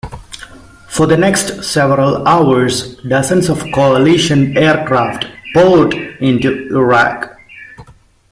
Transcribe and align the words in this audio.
For 0.89 1.05
the 1.05 1.15
next 1.15 1.63
several 1.63 2.27
hours 2.27 2.95
dozens 3.07 3.49
of 3.49 3.59
Coalition 3.71 4.57
aircraft 4.57 5.27
poured 5.53 5.93
into 5.93 6.67
Iraq. 6.75 7.37